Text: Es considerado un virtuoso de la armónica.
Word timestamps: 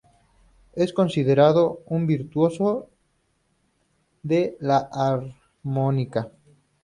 Es 0.73 0.93
considerado 0.93 1.83
un 1.85 2.07
virtuoso 2.07 2.89
de 4.23 4.57
la 4.59 4.89
armónica. 4.91 6.31